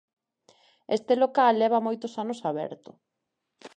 [0.97, 2.91] Este local leva moitos anos aberto.